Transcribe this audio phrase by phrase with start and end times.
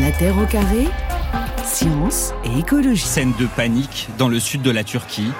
[0.00, 0.86] La Terre au carré,
[1.64, 3.02] science et écologie.
[3.02, 5.30] Scène de panique dans le sud de la Turquie.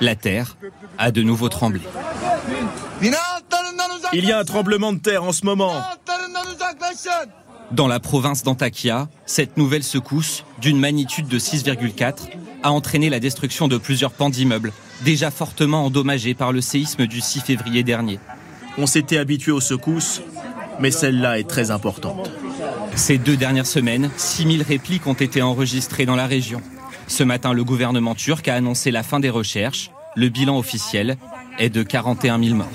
[0.00, 0.56] La Terre
[0.98, 1.80] a de nouveau tremblé.
[4.12, 5.72] Il y a un tremblement de terre en ce moment.
[7.72, 12.28] Dans la province d'Antakya, cette nouvelle secousse, d'une magnitude de 6,4,
[12.62, 14.72] a entraîné la destruction de plusieurs pans d'immeubles,
[15.04, 18.20] déjà fortement endommagés par le séisme du 6 février dernier.
[18.76, 20.20] On s'était habitué aux secousses,
[20.80, 22.30] mais celle-là est très importante.
[22.96, 26.62] Ces deux dernières semaines, 6000 répliques ont été enregistrées dans la région.
[27.06, 29.90] Ce matin, le gouvernement turc a annoncé la fin des recherches.
[30.16, 31.18] Le bilan officiel
[31.58, 32.66] est de 41 000 morts.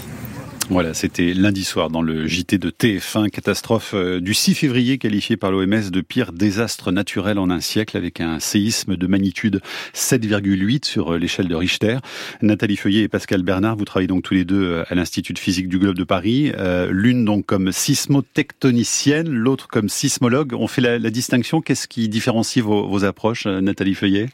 [0.71, 5.35] Voilà, c'était lundi soir dans le JT de TF1, catastrophe euh, du 6 février qualifiée
[5.35, 9.59] par l'OMS de pire désastre naturel en un siècle avec un séisme de magnitude
[9.93, 11.97] 7,8 sur euh, l'échelle de Richter.
[12.41, 15.39] Nathalie Feuillet et Pascal Bernard, vous travaillez donc tous les deux euh, à l'Institut de
[15.39, 16.53] physique du globe de Paris,
[16.89, 20.53] l'une donc comme sismotectonicienne, l'autre comme sismologue.
[20.53, 24.29] On fait la, distinction, qu'est-ce qui différencie vos, vos approches, Nathalie Feuillet?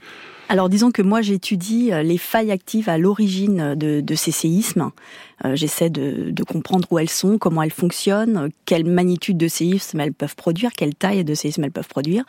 [0.50, 4.92] Alors disons que moi j'étudie euh, les failles actives à l'origine de, de, ces séismes.
[5.46, 10.00] Euh, j'essaie de, de, comprendre où elles sont, comment elles fonctionnent, quelle magnitude de séisme
[10.00, 12.24] elles peuvent produire, quelle taille de séisme elles peuvent produire.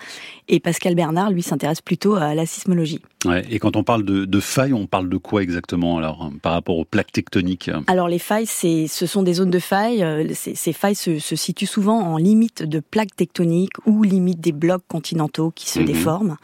[0.48, 3.00] Et Pascal Bernard, lui, s'intéresse plutôt à la sismologie.
[3.24, 6.52] Ouais, et quand on parle de, de, failles, on parle de quoi exactement alors par
[6.52, 10.02] rapport aux plaques tectoniques Alors les failles, c'est, ce sont des zones de failles.
[10.02, 14.41] Euh, ces, ces failles se, se, situent souvent en limite de plaques tectoniques ou limite
[14.41, 16.36] des blocs continentaux qui se mmh déforment.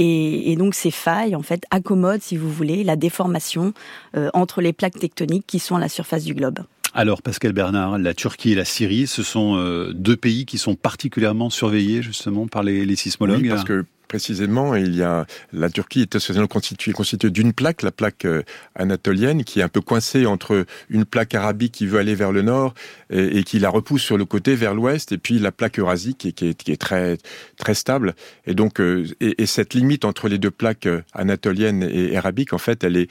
[0.00, 3.74] Et, et, donc ces failles, en fait, accommodent, si vous voulez, la déformation
[4.16, 6.60] euh, entre les plaques tectoniques qui sont à la surface du globe.
[6.94, 10.76] Alors, Pascal Bernard, la Turquie et la Syrie, ce sont euh, deux pays qui sont
[10.76, 13.42] particulièrement surveillés justement par les, les sismologues?
[13.42, 17.82] Oui, parce que précisément, il y a la Turquie est essentiellement constituée, constituée d'une plaque,
[17.82, 18.42] la plaque euh,
[18.74, 22.42] anatolienne, qui est un peu coincée entre une plaque arabique qui veut aller vers le
[22.42, 22.74] nord
[23.10, 26.18] et, et qui la repousse sur le côté vers l'ouest, et puis la plaque eurasique
[26.18, 27.18] qui est, qui est, qui est très
[27.58, 28.14] très stable.
[28.46, 32.52] Et donc, euh, et, et, cette limite entre les deux plaques euh, anatoliennes et arabiques,
[32.52, 33.10] en fait, elle est,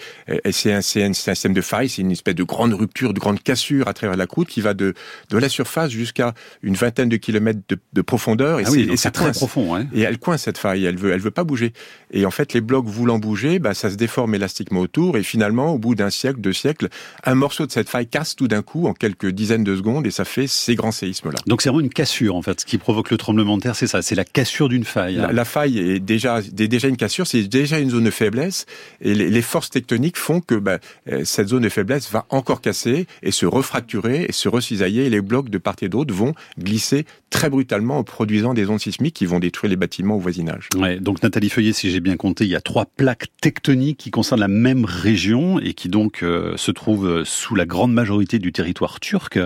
[0.52, 3.88] c'est un, un, système de faille, c'est une espèce de grande rupture, de grande cassure
[3.88, 4.94] à travers la croûte qui va de
[5.30, 8.60] de la surface jusqu'à une vingtaine de kilomètres de, de profondeur.
[8.60, 9.76] Et ah oui, c'est très profond.
[9.76, 9.88] Hein.
[9.94, 11.74] Et elle coince cette faille elle veut, elle veut pas bouger.
[12.12, 15.18] Et en fait, les blocs voulant bouger, bah, ça se déforme élastiquement autour.
[15.18, 16.90] Et finalement, au bout d'un siècle, deux siècles,
[17.24, 20.12] un morceau de cette faille casse tout d'un coup en quelques dizaines de secondes et
[20.12, 21.40] ça fait ces grands séismes-là.
[21.46, 22.62] Donc c'est vraiment une cassure, en fait.
[22.62, 24.02] Ce qui provoque le tremblement de terre, c'est ça.
[24.02, 25.16] C'est la cassure d'une faille.
[25.32, 28.66] La, faille est déjà, déjà une cassure, c'est déjà une zone de faiblesse.
[29.02, 30.80] Et les, forces tectoniques font que bah,
[31.12, 35.06] euh, cette zone de faiblesse va encore casser et se refracturer et se recisailler.
[35.06, 38.80] Et les blocs de part et d'autre vont glisser très brutalement en produisant des ondes
[38.80, 40.70] sismiques qui vont détruire les bâtiments au voisinage.
[41.00, 44.40] Donc Nathalie Feuillet, si j'ai bien compté, il y a trois plaques tectoniques qui concernent
[44.40, 49.00] la même région et qui donc euh, se trouvent sous la grande majorité du territoire
[49.00, 49.40] turc.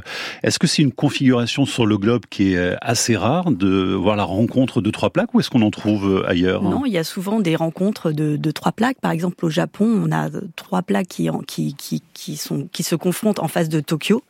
[0.43, 4.15] Est-ce que c'est une configuration sur le globe qui est euh, assez rare de voir
[4.15, 6.97] la rencontre de trois plaques ou est-ce qu'on en trouve euh, ailleurs Non, il y
[6.97, 8.99] a souvent des rencontres de, trois plaques.
[8.99, 12.01] Par exemple, au Japon, on a trois plaques qui, qui, qui,
[12.71, 14.23] qui se confrontent en face de Tokyo.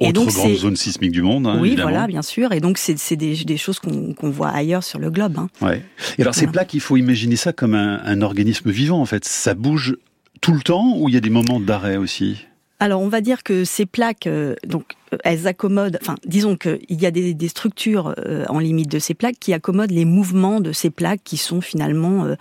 [0.00, 1.46] Autre et donc, grande zone sismique du monde.
[1.46, 1.90] Hein, oui, évidemment.
[1.90, 2.52] voilà, bien sûr.
[2.52, 5.38] Et donc, c'est des, des, choses qu'on qu voit ailleurs sur le globe.
[5.38, 5.48] Hein.
[5.60, 5.82] Ouais.
[6.18, 6.32] Et alors, voilà.
[6.32, 9.24] ces plaques, il faut imaginer ça comme un, un, organisme vivant, en fait.
[9.24, 9.96] Ça bouge
[10.40, 12.44] tout le temps ou il y a des moments d'arrêt aussi?
[12.80, 14.84] Alors, on va dire que ces plaques, euh, donc,
[15.22, 15.96] elles accommodent.
[16.02, 19.54] Enfin, disons qu'il y a des, des structures euh, en limite de ces plaques qui
[19.54, 22.34] accommodent les mouvements de ces plaques qui sont finalement euh,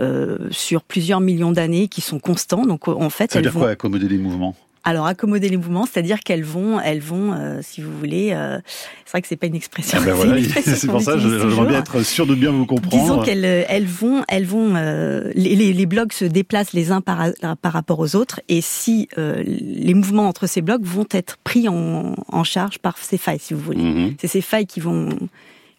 [0.00, 2.64] euh sur plusieurs millions d'années, qui sont constants.
[2.64, 4.54] Donc, en fait, ça veut elles dire vont quoi accommoder les mouvements?
[4.88, 8.58] Alors accommoder les mouvements, c'est-à-dire qu'elles vont, elles vont, euh, si vous voulez, euh,
[9.04, 9.98] c'est vrai que c'est pas une expression.
[10.00, 10.34] Ah ben voilà,
[10.64, 13.02] c'est pour ça, j'aimerais bien être sûr de bien vous comprendre.
[13.02, 17.02] Disons qu'elles, elles vont, elles vont, euh, les, les, les, blocs se déplacent les uns
[17.02, 17.18] par,
[17.60, 21.68] par rapport aux autres, et si euh, les mouvements entre ces blocs vont être pris
[21.68, 23.94] en, en charge par ces failles, si vous voulez, Mhm.
[23.98, 24.14] mm -hmm.
[24.20, 25.08] c'est ces failles qui vont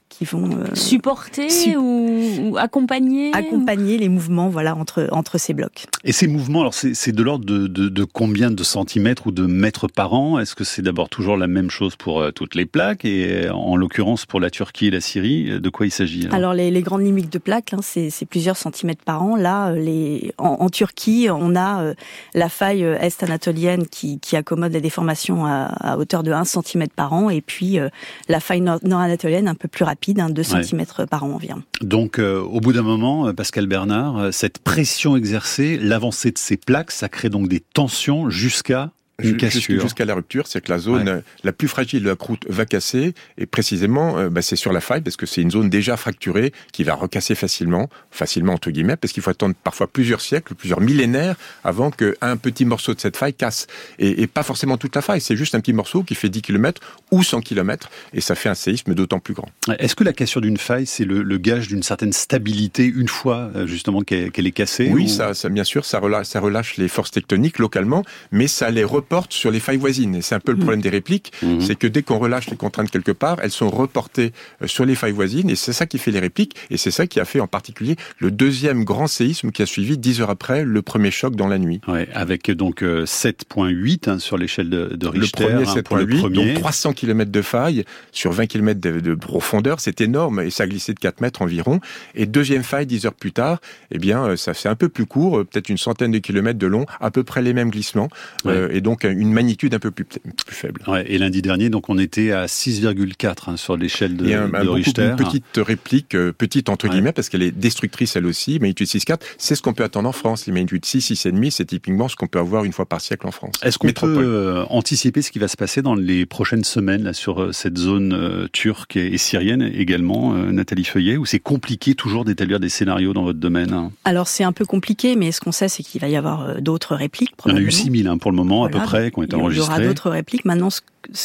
[0.09, 2.09] qui vont euh, supporter su ou,
[2.41, 3.99] ou, accompagner accompagner ou...
[3.99, 5.85] les mouvements voilà entre entre ces blocs.
[6.03, 9.45] Et ces mouvements alors c'est de l'ordre de, de, de, combien de centimètres ou de
[9.45, 10.39] mètres par an?
[10.39, 13.05] Est-ce que c'est d'abord toujours la même chose pour euh, toutes les plaques?
[13.05, 16.53] Et en l'occurrence pour la Turquie et la Syrie de quoi il s'agit alors, alors
[16.53, 19.35] les, les, grandes limites de plaques hein, c'est plusieurs centimètres par an.
[19.35, 21.93] Là les en, en Turquie on a euh,
[22.33, 26.87] la faille est anatolienne qui, qui accommode la déformation à, à hauteur de 1 cm
[26.95, 27.29] par an.
[27.29, 27.89] Et puis euh,
[28.27, 31.05] la faille nord, nord anatolienne un peu plus rapide rapide, hein, 2 cm ouais.
[31.07, 31.61] par an environ.
[31.81, 36.91] Donc, euh, au bout d'un moment, Pascal Bernard, cette pression exercée, l'avancée de ces plaques,
[36.91, 41.67] ça crée donc des tensions jusqu'à jusqu'à la rupture, c'est que la zone la plus
[41.67, 45.15] fragile de la croûte va casser, et précisément, euh, bah, c'est sur la faille, parce
[45.15, 49.23] que c'est une zone déjà fracturée qui va recasser facilement, facilement entre guillemets, parce qu'il
[49.23, 53.67] faut attendre parfois plusieurs siècles, plusieurs millénaires avant qu'un petit morceau de cette faille casse.
[53.97, 56.41] Et, et pas forcément toute la faille, c'est juste un petit morceau qui fait 10
[56.41, 56.81] km
[57.11, 59.49] ou 100 km, et ça fait un séisme d'autant plus grand.
[59.79, 63.49] Est-ce que la cassure d'une faille, c'est le, le, gage d'une certaine stabilité une fois
[63.55, 66.87] euh, justement qu'elle est cassée Oui, ça, ça, bien sûr, ça relâche, ça relâche les
[66.87, 68.83] forces tectoniques localement, mais ça les
[69.29, 70.15] sur les failles voisines.
[70.15, 70.61] Et c'est un peu le mmh.
[70.61, 71.61] problème des répliques, mmh.
[71.61, 74.95] c'est que dès qu'on relâche les contraintes quelque part, elles sont reportées euh, sur les
[74.95, 77.39] failles voisines, et c'est ça qui fait les répliques, et c'est ça qui a fait
[77.39, 81.35] en particulier le deuxième grand séisme qui a suivi dix heures après le premier choc
[81.35, 81.81] dans la nuit.
[81.87, 85.43] Ouais, avec donc 7.8 euh, hein, sur l'échelle de, de, Richter.
[85.43, 90.01] Le premier 7.8, donc 300 km de faille sur 20 km de, de profondeur, c'est
[90.01, 91.79] énorme, et ça a glissé de 4 mètres environ.
[92.15, 93.59] Et deuxième faille, 10 heures plus tard,
[93.91, 96.67] eh bien, euh, ça fait un peu plus court, peut-être une centaine de kilomètres de
[96.67, 98.09] long, à peu près les mêmes glissements,
[98.45, 100.81] euh, et donc une magnitude un peu plus, plus faible.
[100.87, 104.69] Ouais, et lundi dernier, donc on était à 6,4 hein, sur l'échelle de, un, de
[104.69, 105.09] Richter.
[105.09, 109.19] Une petite réplique, euh, petite entre guillemets, parce qu'elle est destructrice elle aussi, magnitude 6,4,
[109.37, 110.45] c'est ce qu'on peut attendre en France.
[110.45, 113.31] Les magnitudes 6, 6,5, c'est typiquement ce qu'on peut avoir une fois par siècle en
[113.31, 113.55] France.
[113.63, 117.13] Est-ce qu'on peut euh, anticiper ce qui va se passer dans les prochaines semaines là,
[117.13, 122.59] sur euh, cette zone turque et, syrienne également, Nathalie Feuillet, ou c'est compliqué toujours d'établir
[122.59, 123.91] des scénarios dans votre domaine hein?
[124.05, 126.95] Alors c'est un peu compliqué, mais ce qu'on sait, c'est qu'il va y avoir d'autres
[126.95, 127.31] répliques.
[127.45, 129.23] Il y en a eu 6000 hein, pour le moment à peu près qui ont
[129.23, 129.73] été enregistrées.
[129.73, 130.45] Il y aura d'autres répliques.
[130.45, 130.81] Maintenant, ce,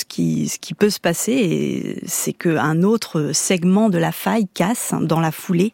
[0.06, 5.20] qui, ce qui peut se passer, c'est qu'un autre segment de la faille casse dans
[5.20, 5.72] la foulée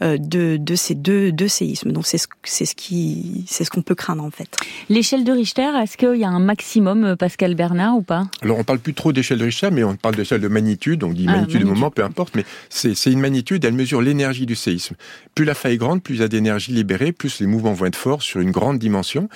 [0.00, 1.92] de, de, ces deux, deux séismes.
[1.92, 4.48] Donc c'est ce, c'est ce qui c'est ce qu'on peut craindre en fait.
[4.88, 8.24] L'échelle de Richter, est-ce qu'il y a un maximum, euh, Pascal Bernard, ou pas?
[8.42, 11.04] Alors on parle plus trop d'échelle de Richter, mais on parle d'échelle de magnitude.
[11.04, 13.64] On dit ah, magnitude, de moment, peu importe, mais c'est, c'est une magnitude.
[13.64, 14.94] Elle mesure l'énergie du séisme.
[15.34, 17.86] Plus la faille est grande, plus il y a d'énergie libérée, plus les mouvements vont
[17.86, 19.28] être forts sur une grande dimension.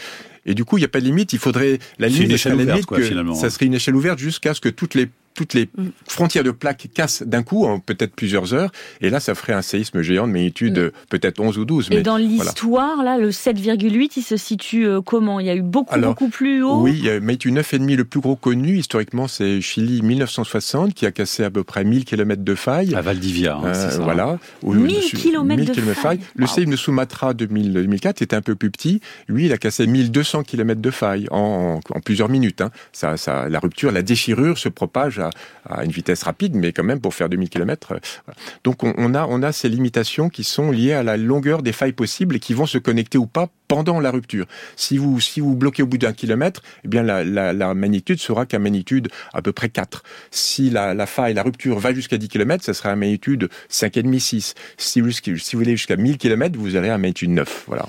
[0.47, 1.33] Et du coup, il n'y a pas de limite.
[1.33, 5.55] Il faudrait la limite, ça serait une échelle ouverte jusqu'à ce que toutes les toutes
[5.55, 5.90] les mm.
[6.08, 9.62] frontières de plaques cassent d'un coup, en peut-être plusieurs heures, et là, ça ferait un
[9.62, 10.90] séisme géant de magnitude mm.
[11.08, 11.88] peut-être 11 ou 12.
[11.93, 15.38] Et dans l'histoire, là, le 7,8, il se situe euh, comment?
[15.38, 16.81] Il y a eu beaucoup, beaucoup plus haut?
[16.81, 21.06] Oui, il y a magnitude 9,5, le plus gros connu, historiquement, c'est Chili 1960, qui
[21.06, 22.96] a cassé à peu près 1000 km de faille.
[22.96, 24.02] À Valdivia, hein, euh, ça.
[24.02, 24.38] Voilà.
[24.64, 26.19] 1000 km de faille.
[26.35, 29.00] Le séisme de Sumatra 2004 était un peu plus petit.
[29.29, 32.61] Lui, il a cassé 1200 km de faille en, en, plusieurs minutes.
[32.61, 32.70] Hein.
[32.93, 35.28] Ça, ça, la rupture, la déchirure se propage à
[35.69, 37.93] à, une vitesse rapide, mais quand même pour faire 2000 km.
[37.93, 38.33] Euh,
[38.65, 41.93] Donc on, a, on a ces limitations qui sont liées à la longueur des failles
[41.93, 44.47] possibles et qui vont se connecter ou pas pendant la rupture.
[44.77, 48.19] Si vous, si vous bloquez au bout d'un kilomètre, eh bien la, la, la magnitude
[48.19, 50.03] sera qu'à magnitude à peu près 4.
[50.31, 54.19] Si la, la faille, la rupture va jusqu'à 10 km, ça sera à magnitude 5,5,
[54.19, 54.55] 6.
[54.79, 57.65] Si vous, si vous allez jusqu'à 1000 km, vous allez à magnitude 9.
[57.67, 57.87] Voilà.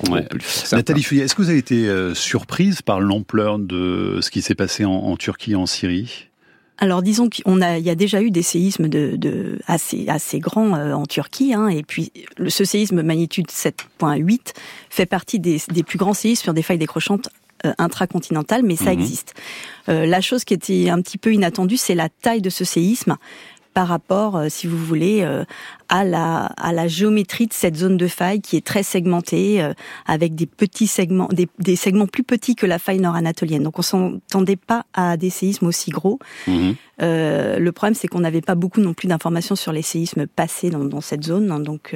[0.71, 4.55] Nathalie Fouillet, est-ce que vous avez été euh, surprise par l'ampleur de ce qui s'est
[4.55, 6.28] passé en, en Turquie et en Syrie?
[6.79, 10.39] Alors disons qu'il a, il y a déjà eu des séismes de, de assez, assez
[10.39, 12.11] grands euh, en Turquie, hein, et puis
[12.47, 14.53] ce séisme magnitude 7.8
[14.89, 17.29] fait partie des, des, plus grands séismes sur des failles décrochantes
[17.65, 19.01] euh, intracontinentales, mais ça mhm.
[19.01, 19.33] existe.
[19.89, 23.17] Euh, la chose qui était un petit peu inattendue, c'est la taille de ce séisme
[23.79, 25.45] par rapport, euh, si vous voulez, euh,
[25.87, 29.71] à la, à la géométrie de cette zone de faille qui est très segmentée, euh,
[30.05, 33.63] avec des petits segments, des, des, segments plus petits que la faille nord-anatolienne.
[33.63, 36.19] Donc on s'entendait pas à des séismes aussi gros.
[36.45, 36.75] Mhm.
[37.01, 40.71] Euh, le problème, c'est qu'on n'avait pas beaucoup non plus d'informations sur les séismes passés
[40.71, 41.49] dans, dans cette zone.
[41.49, 41.61] Hein.
[41.61, 41.95] donc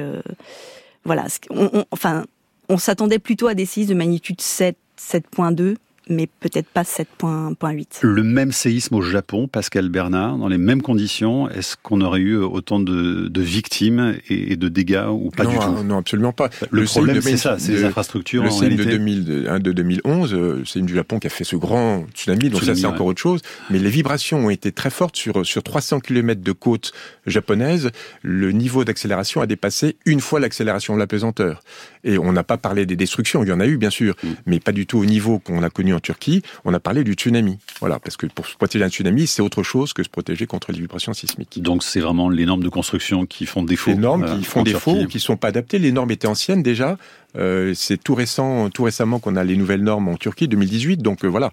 [1.04, 2.24] voilà, on, on, enfin,
[2.70, 5.74] on s'attendait plutôt à des séismes de magnitude 7, 7.2
[6.08, 8.00] mais peut-être pas 7.8.
[8.02, 12.36] Le même séisme au Japon, Pascal Bernard, dans les mêmes conditions, est-ce qu'on aurait eu
[12.36, 15.82] autant de, de victimes et, de dégâts ou pas du tout?
[15.84, 16.50] Non, absolument pas.
[16.70, 18.44] Le, problème, c'est ça, c'est les infrastructures.
[18.44, 21.56] Le séisme de, 2000, de, 2011, euh, c'est une du Japon qui a fait ce
[21.56, 23.40] grand tsunami, donc ça c'est encore autre chose.
[23.70, 26.92] Mais les vibrations ont été très fortes sur, sur 300 km de côte
[27.26, 27.90] japonaise.
[28.22, 31.62] Le niveau d'accélération a dépassé une fois l'accélération de la pesanteur.
[32.04, 34.28] Et on n'a pas parlé des destructions, il y en a eu bien sûr, mm.
[34.46, 36.42] mais pas du tout au niveau qu'on a connu en Turquie.
[36.64, 37.58] On a parlé du tsunami.
[37.80, 40.72] Voilà, parce que pour se protéger d'un tsunami, c'est autre chose que se protéger contre
[40.72, 41.62] les vibrations sismiques.
[41.62, 43.90] Donc c'est vraiment les normes de construction qui font défaut.
[43.90, 45.78] Les normes qui euh, font défaut ou qui sont pas adaptées.
[45.78, 46.96] Les normes étaient anciennes déjà.
[47.36, 51.02] Euh, c'est tout récent, tout récemment qu'on a les nouvelles normes en Turquie, 2018.
[51.02, 51.50] Donc euh, voilà.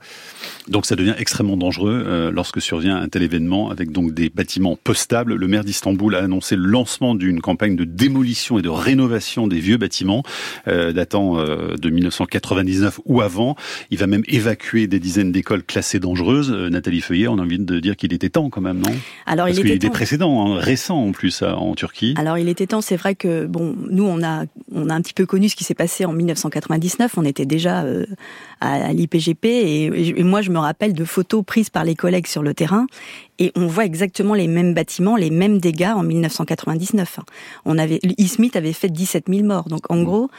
[0.67, 4.77] Donc ça devient extrêmement dangereux euh, lorsque survient un tel événement avec donc des bâtiments
[4.81, 5.35] peu stables.
[5.35, 9.59] Le maire d'Istanbul a annoncé le lancement d'une campagne de démolition et de rénovation des
[9.59, 10.23] vieux bâtiments
[10.65, 13.55] datant de 1999 ou avant.
[13.89, 16.51] Il va même évacuer des dizaines d'écoles classées dangereuses.
[16.51, 18.91] Nathalie Feuillet, on a envie de dire qu'il était temps quand même, non?
[19.25, 22.13] Alors Parce il qu'il y a des précédents hein, récents en plus en Turquie.
[22.17, 22.81] Alors il était temps.
[22.81, 25.63] C'est vrai que bon, nous on a on a un petit peu connu ce qui
[25.63, 27.13] s'est passé en 1999.
[27.17, 27.85] On était déjà
[28.59, 32.53] à, l'IPGP et, moi je me rappelle de photos prises par les collègues sur le
[32.53, 32.87] terrain
[33.39, 37.19] et on voit exactement les mêmes bâtiments, les mêmes dégâts en 1999.
[37.65, 39.67] On avait, Smith avait fait 17 000 morts.
[39.69, 40.29] Donc en gros,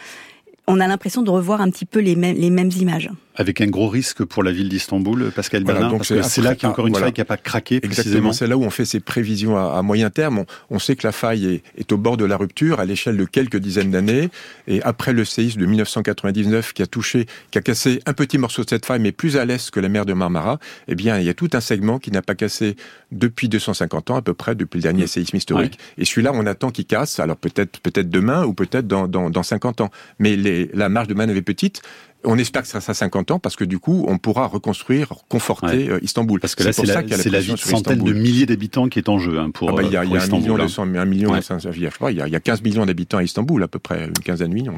[0.67, 3.11] on a l'impression de revoir un petit peu les mêmes images.
[3.35, 6.65] Avec un gros risque pour la ville d'Istanbul, Pascal Bernard, parce que c'est là qu'il
[6.65, 7.81] y a encore une faille qui n'a pas craqué.
[7.83, 10.45] Exactement, c'est là où on fait ses prévisions à, moyen terme.
[10.71, 13.57] On, sait que la faille est, au bord de la rupture à l'échelle de quelques
[13.57, 14.29] dizaines d'années.
[14.67, 18.65] Et après le séisme de 1999 qui a touché, qui a cassé un petit morceau
[18.65, 20.59] de cette faille, mais plus à l'est que la mer de Marmara,
[20.89, 22.77] eh bien, il y a tout un segment qui n'a pas cassé
[23.12, 25.09] depuis 250 ans à peu près, depuis le dernier mmh.
[25.09, 25.79] séisme historique.
[25.97, 27.19] Et celui-là, on attend qu'il casse.
[27.19, 29.91] Alors peut-être, peut-être demain ou peut-être dans, dans, dans 50 ans.
[30.19, 31.83] Mais les, la marge de manœuvre est petite.
[32.25, 35.91] On espère que ça sera 50 ans parce que du coup, on pourra reconstruire, conforter
[35.91, 36.38] euh, Istanbul.
[36.38, 39.19] Parce que là, c'est la, la, vie de centaines de milliers d'habitants qui est en
[39.19, 39.71] jeu hein, pour.
[39.71, 42.87] Ah bah, il y a, un million, de, un million, il y a 15 millions
[42.87, 44.75] d'habitants à Istanbul à peu près, une quinzaine de millions.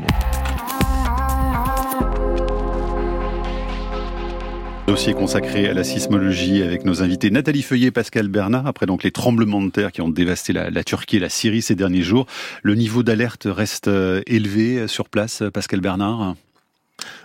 [4.87, 8.67] Dossier consacré à la sismologie avec nos invités Nathalie Feuillet et Pascal Bernard.
[8.67, 11.63] Après donc les tremblements de terre qui ont dévasté la, la Turquie et la Syrie
[11.63, 12.27] ces derniers jours,
[12.63, 16.37] le niveau d'alerte reste euh, élevé sur place, Pascal Bernard?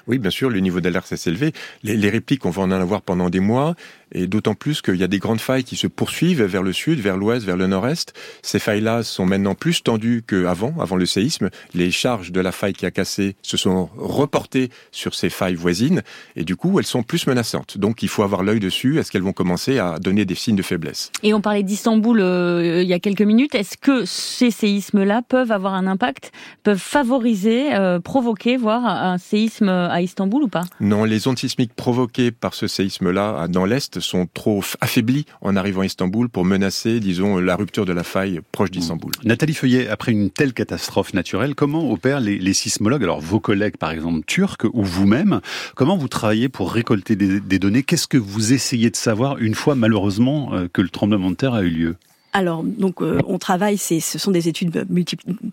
[0.07, 1.53] Oui, bien sûr, le niveau d'alerte s'est élevé.
[1.83, 3.75] Les, répliques, on va en avoir pendant des mois,
[4.11, 6.99] et d'autant plus qu'il y a des grandes failles qui se poursuivent vers le sud,
[6.99, 8.13] vers l'ouest, vers le nord-est.
[8.41, 11.49] Ces failles-là sont maintenant plus tendues qu'avant, avant le séisme.
[11.73, 16.01] Les charges de la faille qui a cassé se sont reportées sur ces failles voisines,
[16.35, 17.77] et du coup, elles sont plus menaçantes.
[17.77, 18.99] Donc, il faut avoir l'œil dessus.
[18.99, 21.11] Est-ce qu'elles vont commencer à donner des signes de faiblesse?
[21.23, 23.55] Et on parlait d'Istanbul euh, il y a quelques minutes.
[23.55, 26.31] Est-ce que ces séismes-là peuvent avoir un impact,
[26.63, 30.63] peuvent favoriser, euh, provoquer, voire un séisme à Istanbul ou pas?
[30.79, 35.81] Non, les ondes sismiques provoquées par ce séisme-là dans l'Est sont trop affaiblies en arrivant
[35.81, 39.11] à Istanbul pour menacer, disons, la rupture de la faille proche d'Istanbul.
[39.23, 43.91] Nathalie Feuillet, après une telle catastrophe naturelle, comment opèrent les, sismologues, alors vos collègues par
[43.91, 45.41] exemple turcs ou vous-même,
[45.75, 47.83] comment vous travaillez pour récolter des données?
[47.83, 51.53] Qu'est-ce que vous essayez de savoir une fois malheureusement euh, que le tremblement de terre
[51.53, 51.95] a eu lieu?
[52.31, 54.85] Alors, donc, euh, on travaille, ce sont des études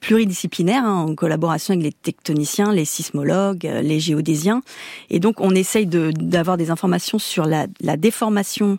[0.01, 4.63] pluridisciplinaires hein, en collaboration avec les tectoniciens, les sismologues, euh, les géodésiens,
[5.09, 7.67] et donc on essaye d'avoir des informations sur la,
[7.97, 8.79] déformation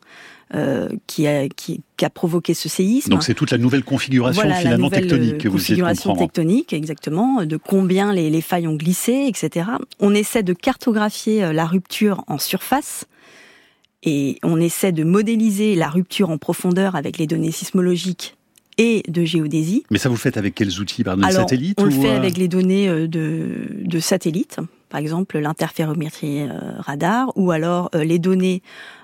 [0.54, 3.10] euh, qui, a, qui, a provoqué ce séisme.
[3.10, 8.14] Donc c'est toute la nouvelle configuration finalement tectonique que vous configuration tectonique, exactement, de combien
[8.14, 9.72] les, les failles ont glissé, etc.
[10.00, 13.08] On essaie de cartographier la rupture en surface
[14.08, 18.38] et on essaie de modéliser la rupture en profondeur avec les données sismologiques
[18.78, 19.84] et de géodésie.
[19.92, 22.18] Mais ça vous le faites avec quels outils Par des satellites On le fait euh,
[22.18, 28.18] avec les données euh, de, de satellites, par exemple l'interférométrie euh, radar, ou alors les
[28.18, 28.62] données,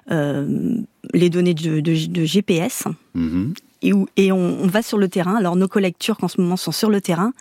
[0.10, 2.86] les données de, de, GPS.
[3.14, 3.54] Mhm.
[3.82, 5.36] Et, et on, on, va sur le terrain.
[5.36, 7.34] Alors nos collègues turcs en ce moment sont sur le terrain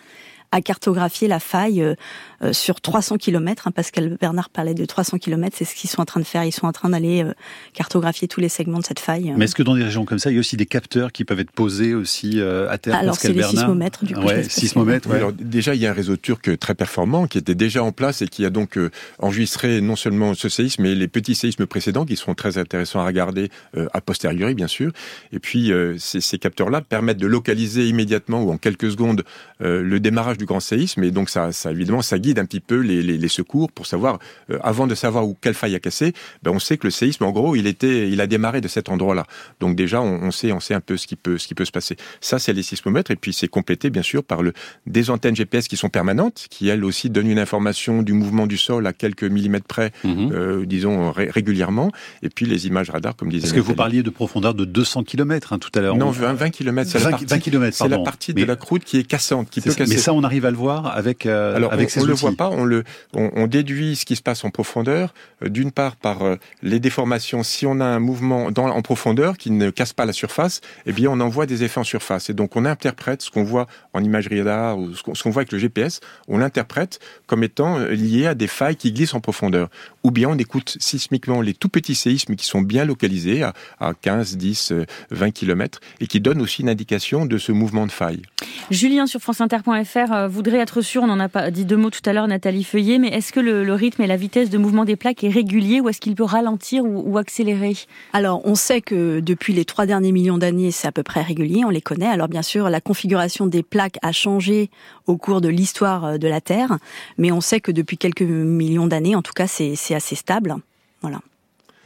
[0.53, 1.95] à cartographier la faille euh,
[2.43, 3.67] euh, sur 300 km.
[3.67, 6.43] Hein, Pascal Bernard parlait de 300 km, c'est ce qu'ils sont en train de faire.
[6.43, 7.33] Ils sont en train d'aller euh,
[7.73, 9.33] cartographier tous les segments de cette faille.
[9.35, 11.25] Mais est-ce que dans des régions comme ça, il y a aussi des capteurs qui
[11.25, 14.21] peuvent être posés aussi à terre Alors c'est les sismomètres du coup.
[14.21, 15.09] Ouais, sismomètres.
[15.09, 15.17] Ouais.
[15.17, 18.21] Alors déjà, il y a un réseau turc très performant qui était déjà en place
[18.21, 18.77] et qui a donc
[19.19, 23.05] enregistré non seulement ce séisme, mais les petits séismes précédents qui seront très intéressants à
[23.05, 24.91] regarder a posteriori, bien sûr.
[25.31, 29.23] Et puis ces, ces capteurs-là permettent de localiser immédiatement ou en quelques secondes
[29.59, 32.79] le démarrage du grand séisme et donc ça, ça évidemment ça guide un petit peu
[32.79, 34.19] les, les, les secours pour savoir
[34.49, 36.11] euh, avant de savoir où quelle faille a cassé,
[36.43, 38.89] ben on sait que le séisme en gros il était il a démarré de cet
[38.89, 39.25] endroit-là.
[39.61, 41.63] Donc déjà on, on, sait on sait un peu ce qui peut ce qui peut
[41.63, 41.95] se passer.
[42.19, 44.51] Ça c'est les sismomètres et puis c'est complété bien sûr par le
[44.85, 48.57] des antennes GPS qui sont permanentes qui elles aussi donnent une information du mouvement du
[48.57, 50.31] sol à quelques millimètres près, mhm.
[50.33, 53.45] euh, disons régulièrement et puis les images radar comme disait.
[53.45, 55.95] Est-ce que vous parliez de profondeur de 200 km hein, tout à l'heure?
[55.95, 58.83] Non 20, 20 km c'est la partie, 20 km, c'est la partie de la croûte
[58.83, 59.93] qui est cassante qui peut casser.
[59.93, 62.31] Mais ça on arrive à le voir avec euh, Alors, avec on, on le voit
[62.31, 65.13] pas, on le on, on, déduit ce qui se passe en profondeur
[65.43, 67.43] euh, d'une part par euh, les déformations.
[67.43, 70.91] Si on a un mouvement dans, en profondeur qui ne casse pas la surface, eh
[70.91, 74.03] bien on envoie des effets en surface et donc on interprète ce qu'on voit en
[74.03, 78.33] imagerie radar ou ce qu'on voit avec le GPS, on l'interprète comme étant lié à
[78.33, 79.69] des failles qui glissent en profondeur.
[80.03, 83.93] Ou bien on écoute sismiquement les tout petits séismes qui sont bien localisés à, à
[83.93, 84.73] 15, 10,
[85.11, 88.23] 20 km et qui donnent aussi une indication de ce mouvement de faille.
[88.71, 92.13] Julien sur franceinter.fr voudrait être sûr, on n'en a pas dit deux mots tout à
[92.13, 95.23] l'heure, Nathalie Feuillet, mais est-ce que le, rythme et la vitesse de mouvement des plaques
[95.23, 97.75] est régulier ou est-ce qu'il peut ralentir ou, accélérer
[98.13, 101.63] Alors, on sait que depuis les trois derniers millions d'années, c'est à peu près régulier,
[101.65, 102.07] on les connaît.
[102.07, 104.69] Alors, bien sûr, la configuration des plaques a changé
[105.07, 106.77] au cours de l'histoire euh, de la Terre,
[107.17, 110.55] mais on sait que depuis quelques millions d'années, en tout cas, c'est assez stable.
[111.01, 111.19] Voilà.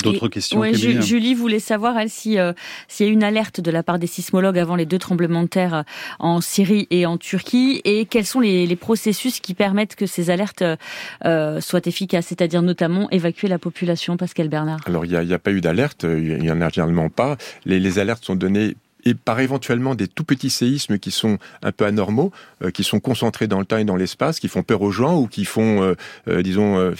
[0.03, 2.53] D'autres questions Julie voulait savoir, elle, s'il y a
[2.99, 5.83] une alerte de la part des sismologues avant les deux tremblements de terre
[6.19, 10.63] en Syrie et en Turquie, et quels sont les, processus qui permettent que ces alertes
[11.23, 14.81] soient efficaces, c'est-à-dire notamment évacuer la population, Pascal Bernard?
[14.85, 17.37] Alors, il n'y a, pas eu d'alerte, il n'y en a généralement pas.
[17.65, 18.75] Les, les alertes sont données
[19.07, 22.99] et par éventuellement des tout petits séismes qui sont un peu anormaux, euh, qui sont
[22.99, 25.81] concentrés dans le temps et dans l'espace, qui font peur aux gens ou qui font,
[25.81, 25.95] euh,
[26.27, 26.93] euh, disons,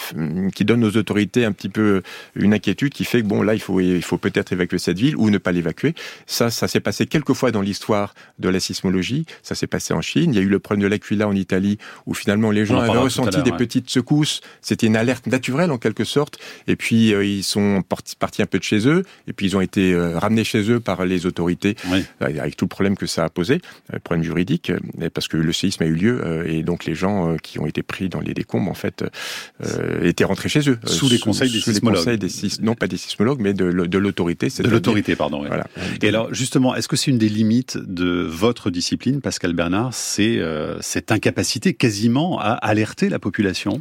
[0.56, 2.02] qui donnent aux autorités un petit peu
[2.36, 5.18] une inquiétude qui fait que bon là il faut il faut peut-être évacuer cette ville
[5.18, 5.96] ou ne pas l'évacuer.
[6.26, 9.26] Ça ça s'est passé quelques fois dans l'histoire de la sismologie.
[9.44, 10.34] Ça s'est passé en Chine.
[10.34, 12.98] Il y a eu le problème de l'Aquila en Italie où finalement les gens avaient
[12.98, 14.42] ressenti des petites secousses.
[14.62, 16.40] C'était une alerte naturelle en quelque sorte.
[16.68, 17.84] Et puis ils sont
[18.20, 21.06] partis un peu de chez eux et puis ils ont été ramenés chez eux par
[21.06, 21.76] les autorités
[22.20, 25.38] avec tout le problème que ça a posé, le euh, problème juridique, euh, parce que
[25.38, 28.20] le séisme a eu lieu euh, et donc les gens qui ont été pris dans
[28.20, 29.04] les décombres en fait
[30.04, 32.06] étaient rentrés chez eux sous les conseils des sismologues.
[32.62, 34.48] non pas des sismologues, mais de, l'autorité.
[34.48, 35.44] De l'autorité, pardon.
[35.46, 35.68] Voilà.
[36.02, 40.40] Et alors justement, est-ce que c'est une des limites de votre discipline, Pascal Bernard, c'est
[40.82, 43.80] cette incapacité quasiment à alerter la population?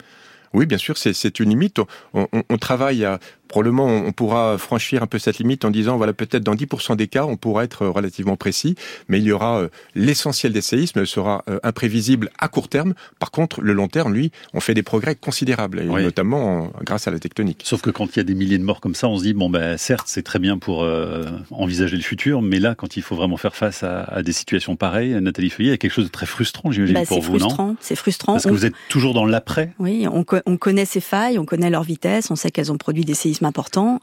[0.52, 1.78] Oui, bien sûr, c'est une limite.
[2.14, 3.18] On, on, on, travaille à
[3.48, 7.08] probablement on pourra franchir un peu cette limite en disant voilà peut-être dans 10% des
[7.08, 8.74] cas on pourra être relativement précis,
[9.08, 12.94] mais il y aura euh, l'essentiel des séismes sera euh, imprévisible à court terme.
[13.18, 17.10] Par contre, le long terme, lui, on fait des progrès considérables, et notamment grâce à
[17.10, 17.62] la tectonique.
[17.64, 19.34] Sauf que quand il y a des milliers de morts comme ça, on se dit
[19.34, 23.02] bon ben certes c'est très bien pour euh, envisager le futur, mais là quand il
[23.02, 26.06] faut vraiment faire face à, des situations pareilles, Nathalie Feuillet, il y a quelque chose
[26.06, 28.34] de très frustrant, j'imagine bah, pour vous, non C'est frustrant.
[28.34, 29.72] Parce que vous êtes toujours dans l'après.
[29.78, 33.04] Oui, on, on connaît ces failles, on connaît leur vitesse, on sait qu'elles ont produit
[33.04, 34.00] des séismes important.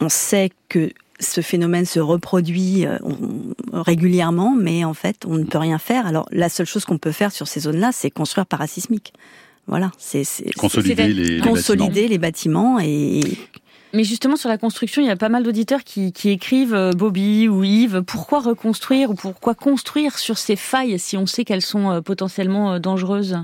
[0.00, 0.90] On sait que
[1.20, 2.98] ce phénomène se reproduit euh,
[3.72, 6.06] régulièrement, mais en fait, on ne peut rien faire.
[6.06, 9.12] Alors, la seule chose qu'on peut faire sur ces zones-là, c'est construire parasismique.
[9.66, 10.24] Voilà, c'est
[10.58, 12.78] consolider, les, consolider les, bâtiments.
[12.80, 13.20] et
[13.94, 17.48] mais justement, sur la construction, il y a pas mal d'auditeurs qui, écrivent, euh, Bobby
[17.48, 21.90] ou Yves, pourquoi reconstruire ou pourquoi construire sur ces failles si on sait qu'elles sont
[21.90, 23.38] euh, potentiellement dangereuses?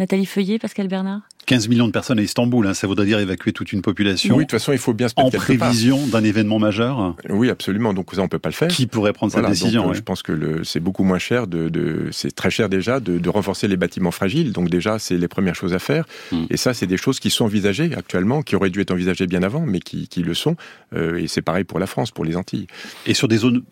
[0.00, 1.22] Nathalie Feuillet, Pascal Bernard?
[1.46, 4.34] 15 millions de personnes à Istanbul, hein, ça voudrait dire évacuer toute une population.
[4.34, 7.14] Oui, de toute façon, il faut bien se En prévision d'un événement majeur.
[7.30, 7.94] Oui, absolument.
[7.94, 8.68] Donc ça, on peut pas le faire.
[8.68, 12.08] Qui pourrait prendre cette décision euh, Je pense que c'est beaucoup moins cher de, de
[12.10, 14.52] c'est très cher déjà de, de, renforcer les bâtiments fragiles.
[14.52, 16.04] Donc déjà, c'est les premières choses à faire.
[16.32, 16.46] Hmm.
[16.50, 19.44] Et ça, c'est des choses qui sont envisagées actuellement, qui auraient dû être envisagées bien
[19.44, 20.56] avant, mais qui, qui le sont.
[20.94, 22.66] Euh, et c'est pareil pour la France, pour les Antilles.
[23.06, 23.62] Et sur des zones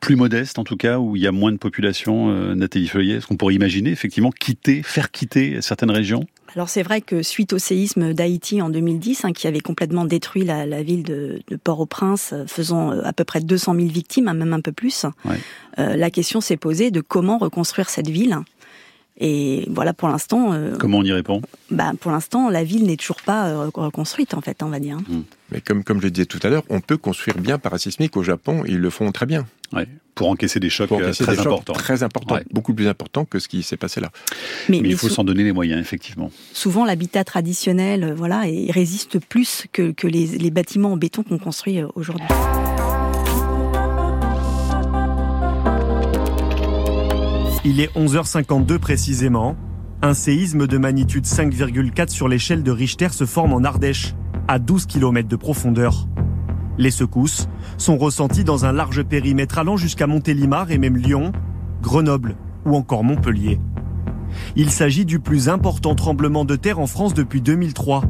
[0.00, 3.16] plus modestes, en tout cas, où il y a moins de population, euh, Nathalie Feuillet,
[3.16, 6.26] est-ce qu'on pourrait imaginer effectivement quitter, faire quitter certaines régions?
[6.54, 10.44] Alors c'est vrai que suite au séisme d'Haïti en 2010, hein, qui avait complètement détruit
[10.44, 14.52] la, ville de, Port-au-Prince, euh, faisant euh, à peu près 200 000 victimes, hein, même
[14.52, 15.06] un peu plus,
[15.78, 18.38] euh, la question s'est posée de comment reconstruire cette ville.
[19.18, 20.58] Et voilà, pour l'instant.
[20.78, 21.42] comment on y répond?
[21.70, 24.96] bah, Pour l'instant, la ville n'est toujours pas reconstruite, en fait, on va dire.
[24.96, 25.22] Hmm.
[25.52, 28.22] Mais comme, comme je le disais tout à l'heure, on peut construire bien parasismique au
[28.22, 29.46] Japon, ils le font très bien.
[29.72, 31.72] Ouais, pour encaisser des chocs euh, très, importants.
[31.72, 32.38] très importants.
[32.50, 34.10] beaucoup plus importants que ce qui s'est passé là.
[34.68, 36.30] Mais, il faut s'en donner les moyens, effectivement.
[36.52, 41.22] Souvent, l'habitat traditionnel, euh, voilà, il résiste plus que, que les, les bâtiments en béton
[41.22, 42.26] qu'on construit euh, aujourd'hui.
[47.64, 49.54] Il est 11h52 précisément.
[50.02, 54.16] Un séisme de magnitude 5,4 sur l'échelle de Richter se forme en Ardèche,
[54.48, 56.08] à 12 km de profondeur.
[56.76, 57.48] Les secousses
[57.78, 61.30] sont ressenties dans un large périmètre allant jusqu'à Montélimar et même Lyon,
[61.80, 62.34] Grenoble
[62.66, 63.60] ou encore Montpellier.
[64.56, 68.02] Il s'agit du plus important tremblement de terre en France depuis 2003,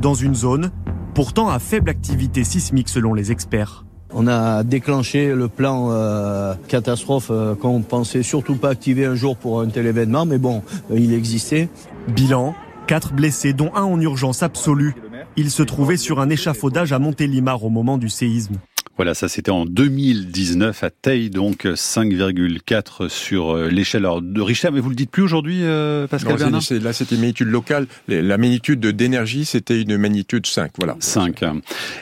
[0.00, 0.70] dans une zone
[1.14, 3.85] pourtant à faible activité sismique selon les experts.
[4.12, 9.36] On a déclenché le plan euh, catastrophe euh, qu'on pensait surtout pas activer un jour
[9.36, 11.68] pour un tel événement, mais bon, euh, il existait.
[12.08, 12.54] Bilan,
[12.86, 14.94] quatre blessés, dont un en urgence absolue.
[15.36, 18.56] Il se trouvait sur un échafaudage à Montélimar au moment du séisme.
[18.96, 24.70] Voilà, ça c'était en 2019 à Teil, donc 5,4 sur euh, l'échelle de Richter.
[24.72, 27.86] Mais vous le dites plus aujourd'hui, euh, Pascal Bernard Là, c'était une magnitude locale.
[28.08, 30.72] La magnitude d'énergie, c'était une magnitude 5.
[30.78, 30.96] Voilà.
[30.98, 31.44] 5.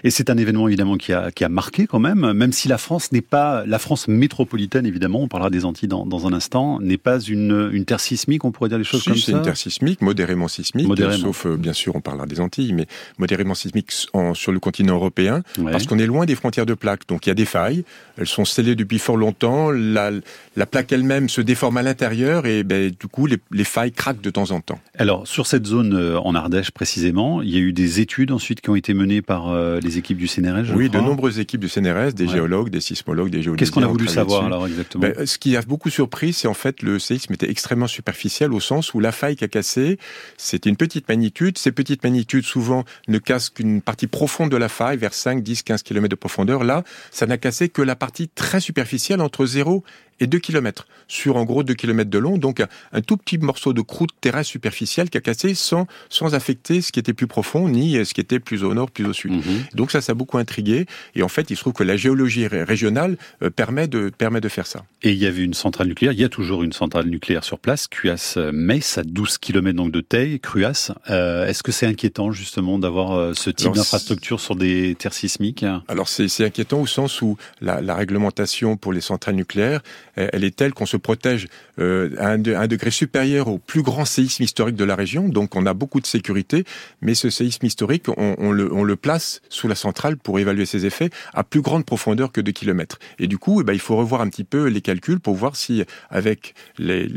[0.04, 2.78] Et c'est un événement évidemment qui a, qui a marqué quand même, même si la
[2.78, 5.20] France n'est pas la France métropolitaine évidemment.
[5.20, 6.78] On parlera des Antilles dans, dans un instant.
[6.80, 8.44] N'est pas une, une terre sismique.
[8.44, 9.26] On pourrait dire les choses comme ça.
[9.26, 10.86] C'est une terre sismique, modérément sismique.
[11.20, 12.86] Sauf euh, bien sûr, on parlera des Antilles, mais
[13.18, 13.90] modérément sismique
[14.34, 17.08] sur le continent européen, parce qu'on est loin des frontières de plaque.
[17.08, 17.82] Donc il y a des failles.
[18.18, 19.70] Elles sont scellées depuis fort longtemps.
[19.70, 20.10] La,
[20.54, 24.20] la plaque elle-même se déforme à l'intérieur et ben, du coup les, les, failles craquent
[24.20, 24.78] de temps en temps.
[24.98, 28.60] Alors sur cette zone euh, en Ardèche précisément, il y a eu des études ensuite
[28.60, 30.74] qui ont été menées par euh, les équipes du CNRS.
[30.76, 33.58] oui, de nombreuses équipes du CNRS, des géologues, des sismologues, des géologues.
[33.58, 36.54] Qu'est-ce qu'on a voulu savoir alors exactement ben, Ce qui a beaucoup surpris, c'est en
[36.54, 39.98] fait le séisme était extrêmement superficiel au sens où la faille qui a cassé,
[40.36, 41.56] c'était une petite magnitude.
[41.56, 45.62] Ces petites magnitudes souvent ne cassent qu'une partie profonde de la faille, vers 5, 10,
[45.62, 46.64] 15 km de profondeur.
[46.64, 46.73] Là,
[47.10, 49.84] ça n'a cassé que la partie très superficielle entre 0
[50.20, 52.60] et 2 km, sur en gros 2 km de long, donc
[52.92, 56.92] un, tout petit morceau de croûte terrestre superficielle qui a cassé sans, sans affecter ce
[56.92, 59.32] qui était plus profond, ni ce qui était plus au nord, plus au sud.
[59.32, 59.64] Mhm.
[59.74, 62.46] Donc ça, ça a beaucoup intrigué, et en fait, il se trouve que la géologie
[62.46, 64.84] régionale euh, permet, de, permet de faire ça.
[65.02, 67.58] Et il y avait une centrale nucléaire, il y a toujours une centrale nucléaire sur
[67.58, 70.92] place, Cuas-Metz, à 12 km donc de Teille, Cruas.
[71.10, 75.64] Euh, Est-ce que c'est inquiétant justement d'avoir euh, ce type d'infrastructure sur des terres sismiques?
[75.88, 79.82] Alors c'est inquiétant au sens où la, la réglementation pour les centrales nucléaires
[80.16, 81.48] elle est telle qu'on se protège
[81.80, 85.28] euh, à un, degré supérieur au plus grand séisme historique de la région.
[85.28, 86.64] Donc on a beaucoup de sécurité,
[87.00, 91.42] mais ce séisme historique, on, le, place sous la centrale pour évaluer ses effets à
[91.42, 92.98] plus grande profondeur que 2 km.
[93.18, 95.56] Et du coup, eh ben, il faut revoir un petit peu les calculs pour voir
[95.56, 97.08] si, avec les,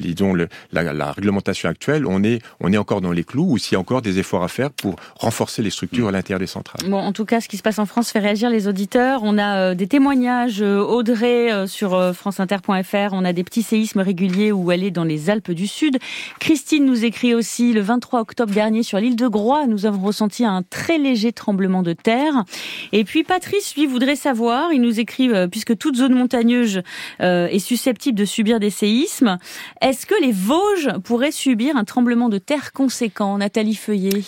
[0.72, 3.80] la, réglementation actuelle, on est, on est encore dans les clous ou s'il y a
[3.80, 6.92] encore des efforts à faire pour renforcer les structures à l'intérieur des centrales.
[6.92, 9.22] En tout cas, ce qui se passe en France fait réagir les auditeurs.
[9.24, 14.52] On a euh, des témoignages, euh, Audrey sur franceinter.fr on a des petits séismes réguliers
[14.52, 15.98] où elle est dans les Alpes du Sud.
[16.40, 20.46] Christine nous écrit aussi le 23 octobre dernier sur l'île de Groix, nous avons ressenti
[20.46, 22.46] un très léger tremblement de terre.
[22.92, 26.82] Et puis Patrice, lui, voudrait savoir, il nous écrit, euh, puisque toute zone montagneuse
[27.22, 29.38] euh, est susceptible de subir des séismes,
[29.82, 33.38] est-ce que les Vosges pourraient subir un tremblement de terre conséquent?
[33.38, 34.24] Nathalie Feuillet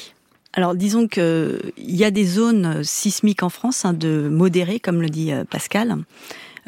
[0.54, 5.10] alors disons qu'il y a des zones sismiques en France hein, de modérées, comme le
[5.10, 5.98] dit euh, Pascal.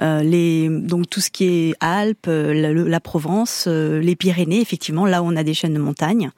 [0.01, 2.53] Euh, les, donc tout ce qui est Alpes, euh,
[2.87, 6.31] la, Provence, euh, les Pyrénées, effectivement, là où on a des chaînes de montagnes,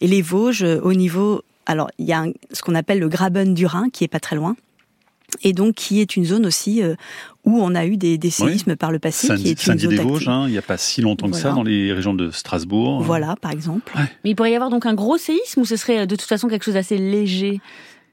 [0.00, 1.42] et les Vosges au niveau.
[1.66, 4.36] Alors il y a ce qu'on appelle le Graben du Rhin qui est pas très
[4.36, 4.56] loin
[5.42, 6.80] et donc qui est une zone aussi
[7.44, 9.28] où on a eu des, des séismes par le passé.
[9.36, 11.62] qui est une des Vosges, hein, il n'y a pas si longtemps que ça, dans
[11.62, 13.02] les régions de Strasbourg.
[13.02, 13.92] Voilà, par exemple.
[14.24, 16.48] Mais il pourrait y avoir donc un gros séisme ou ce serait de toute façon
[16.48, 17.60] quelque chose d'assez léger?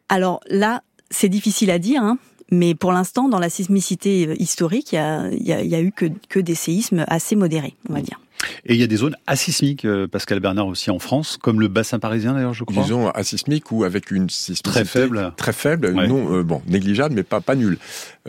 [0.10, 2.02] Alors là, c'est difficile à dire.
[2.02, 2.18] Hein.
[2.52, 6.06] Mais pour l'instant, dans la sismicité euh, historique, il y a, y a, eu que,
[6.30, 8.20] que des séismes assez modérés, on va dire.
[8.66, 11.68] Et il y a des zones asismiques, euh, Pascal Bernard aussi en France, comme le
[11.68, 12.84] bassin parisien d'ailleurs, je crois.
[12.84, 17.24] Disons asismiques ou avec une sismicité très faible, très faible, non, euh, bon, négligeable, mais
[17.24, 17.78] pas pas nulle.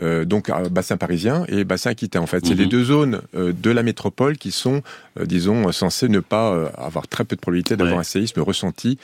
[0.01, 2.21] Euh, donc bassin parisien et bassin aquitain.
[2.21, 2.69] En fait, c'est les mhm.
[2.69, 4.81] deux zones de la métropole qui sont,
[5.23, 8.97] disons, censées ne pas avoir très peu de probabilité d'avoir un séisme ressenti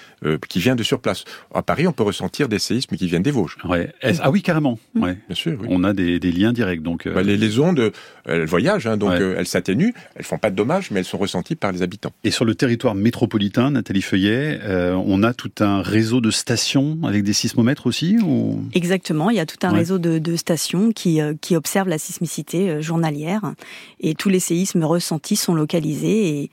[0.50, 1.26] qui vient de sur place.
[1.54, 3.58] À Paris, on peut ressentir des séismes qui viennent des Vosges.
[3.66, 3.92] Ouais.
[4.20, 4.78] Ah oui, carrément.
[4.96, 5.18] Ouais.
[5.28, 5.58] Bien sûr.
[5.60, 5.68] Oui.
[5.70, 6.84] On a des, des, liens directs.
[6.84, 7.92] Donc bah, les, les, ondes,
[8.26, 11.56] elles voyagent, hein, donc elles s'atténuent, elles font pas de dommages, mais elles sont ressenties
[11.56, 12.14] par les habitants.
[12.24, 16.98] Et sur le territoire métropolitain, Nathalie Feuillet, euh, on a tout un réseau de stations
[17.04, 18.64] avec des sismomètres aussi ou...
[18.74, 22.70] Exactement, il y a tout un réseau de, stations qui, euh, qui observent la sismicité
[22.70, 23.54] euh, journalière
[24.00, 26.52] et tous les séismes ressentis sont localisés et,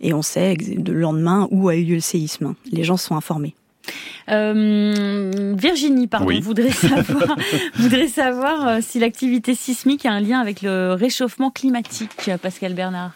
[0.00, 2.54] et on sait le lendemain où a eu lieu le séisme.
[2.72, 3.54] Les gens sont informés.
[4.28, 7.36] Virginie, pardon, voudrait savoir,
[7.76, 13.12] voudrait savoir si l'activité sismique a un lien avec le réchauffement climatique, Pascal Bernard.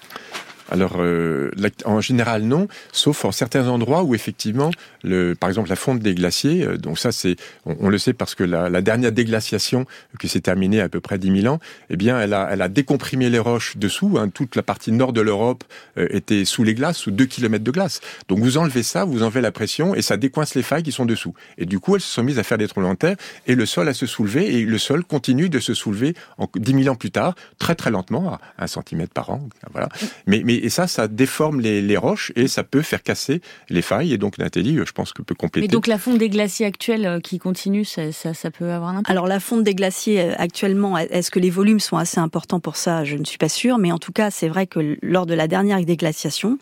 [0.71, 1.51] Alors, euh,
[1.85, 4.71] en général, non, sauf en certains endroits où effectivement,
[5.05, 8.35] le, par exemple, la fonte des glaciers, euh, donc ça, c'est, on, le sait parce
[8.35, 9.87] que la, la dernière déglaciation
[10.19, 12.69] qui s'est terminée à peu près 10 000 ans, eh bien, elle a, elle a
[12.69, 14.17] décomprimé les roches dessous.
[14.19, 15.65] Hein, toute la partie nord de l'Europe
[15.99, 18.01] euh, était sous les glaces, sous 2 km de glace.
[18.29, 21.07] Donc, vous enlevez ça, vous enlevez la pression et ça décoince les failles qui sont
[21.07, 21.35] dessous.
[21.59, 23.67] Et du coup, elles se sont mises à faire des tremblements de terre et le
[23.67, 26.97] sol a se soulever et le sol continue de se soulever en 10 000 ans
[26.97, 29.49] plus tard, très très lentement, à 1 cm par an.
[29.73, 29.89] Voilà.
[30.27, 33.41] Mais et ça, ça déforme les, roches et ça peut faire casser
[33.71, 34.13] les failles.
[34.13, 35.67] Et donc Nathalie, je pense que peut compléter.
[35.67, 38.99] Mais donc la fonte des glaciers actuels euh, qui continue, ça, ça, peut avoir un
[38.99, 39.11] impact?
[39.11, 42.77] Alors la fonte des glaciers euh, actuellement, est-ce que les volumes sont assez importants pour
[42.77, 43.05] ça?
[43.05, 45.49] Je ne suis pas sûre, mais en tout cas, c'est vrai que lors de la
[45.49, 46.59] dernière déglaciation,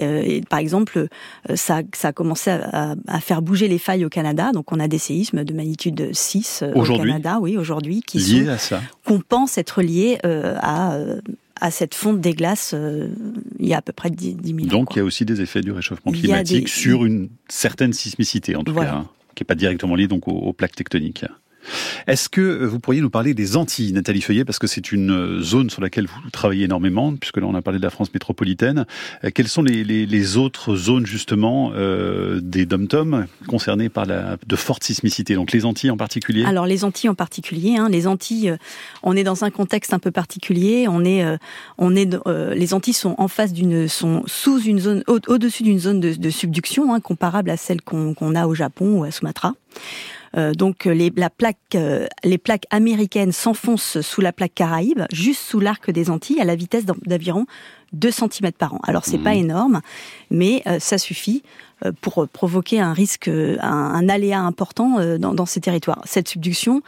[0.00, 1.08] euh, par exemple,
[1.54, 4.50] ça, ça a commencé à, faire bouger les failles au Canada.
[4.52, 8.58] Donc on a des séismes de magnitude 6 au Canada, oui, aujourd'hui, qui sont, à
[8.58, 8.80] ça?
[9.04, 10.98] qu'on pense être liés à
[11.64, 13.08] à cette fonte des glaces euh,
[13.58, 14.64] il y a à peu près 10, 000 ans.
[14.66, 18.64] Donc il y a aussi des effets du réchauffement climatique sur une certaine sismicité, en
[18.64, 21.24] tout cas, hein, qui n'est pas directement liée donc aux, plaques tectoniques.
[22.06, 25.70] Est-ce que vous pourriez nous parler des Antilles, Nathalie Feuillet, parce que c'est une zone
[25.70, 28.86] sur laquelle vous travaillez énormément, puisque là on a parlé de la France métropolitaine.
[29.34, 34.56] Quelles sont les, les, les autres zones justement euh, des dom-tom concernées par la de
[34.56, 36.44] forte sismicité Donc les Antilles en particulier.
[36.44, 38.56] Alors les Antilles en particulier, hein, les Antilles, euh,
[39.02, 40.86] on est dans un contexte un peu particulier.
[40.88, 41.36] On est, euh,
[41.78, 45.78] on est, euh, les Antilles sont en face d'une, sont sous une zone, au-dessus d'une
[45.78, 49.54] zone de, subduction hein, comparable à celle qu'on a au Japon ou à Sumatra.
[50.36, 55.40] Euh, donc les, la plaque, euh, les plaques américaines s'enfoncent sous la plaque caraïbe, juste
[55.40, 57.46] sous l'arc des Antilles, à la vitesse d'environ
[57.92, 58.80] 2 cm par an.
[58.84, 59.80] Alors c'est pas énorme,
[60.30, 61.42] mais euh, ça suffit
[62.00, 66.00] pour provoquer un risque, un, un aléa important dans, dans, ces territoires.
[66.04, 66.82] Cette subduction,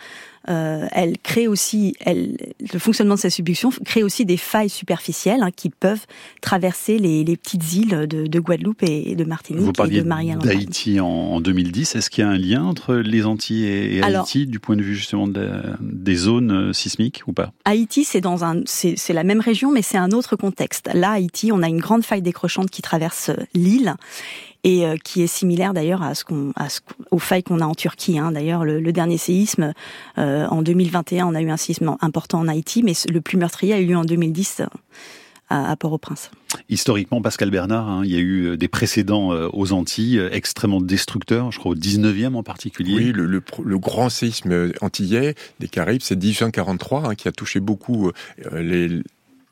[0.49, 2.37] euh, elle crée aussi, elle,
[2.73, 6.07] le fonctionnement de sa subduction crée aussi des failles superficielles hein, qui peuvent
[6.41, 10.39] traverser les, les petites îles de, de, Guadeloupe et de Martinique Vous et de Marianne.
[10.39, 14.03] D'Haïti en, en, 2010, est-ce qu'il y a un lien entre les Antilles et, et
[14.03, 17.53] Alors, Haïti du point de vue justement de la, des zones sismiques ou pas?
[17.65, 20.89] Haïti, c'est dans un, c'est la même région, mais c'est un autre contexte.
[20.95, 23.97] Là, Haïti, on a une grande faille décrochante qui traverse l'île
[24.67, 26.53] et euh, qui est similaire d'ailleurs à ce qu'on,
[27.13, 28.19] aux failles qu'on a en Turquie.
[28.19, 28.33] Hein.
[28.33, 29.73] D'ailleurs, le, le, dernier séisme
[30.19, 33.75] euh, en 2021, on a eu un séisme important en Haïti, mais le plus meurtrier
[33.75, 34.63] a eu lieu en 2010
[35.49, 36.31] à, à Port-au-Prince.
[36.69, 41.53] Historiquement, Pascal Bernard, hein, il y a eu des précédents euh, aux Antilles extrêmement destructeurs,
[41.53, 42.95] je crois au 19e en particulier.
[42.95, 47.61] Oui, le, le, le grand séisme antillais des Caraïbes, c'est 1843, hein, qui a touché
[47.61, 48.11] beaucoup
[48.53, 49.03] euh, les,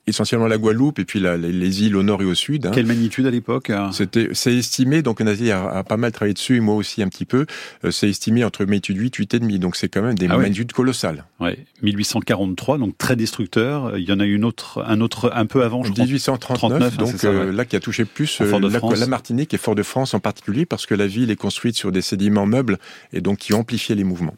[0.07, 2.67] essentiellement la Guadeloupe et puis la, les, les, îles au nord et au sud.
[2.67, 2.71] Hein.
[2.75, 6.35] Quelle magnitude à l'époque hein C'était, c'est estimé, donc Nazi a, a, pas mal travaillé
[6.35, 7.47] dessus et moi aussi un petit peu.
[7.85, 10.37] Euh, c'est estimé entre magnitude 8, 8 et demi, donc c'est quand même des ah
[10.37, 11.25] magnitudes colossales.
[11.40, 13.97] Ouais, 1843, donc très destructeur.
[13.97, 17.21] Il y en a une autre, un autre un peu avant, je 1839, 39, donc
[17.21, 20.67] ça, euh, là qui a touché plus euh, la, la, Martinique et Fort-de-France en particulier
[20.67, 22.79] parce que la ville est construite sur des sédiments meubles
[23.12, 24.35] et donc qui amplifiaient les mouvements.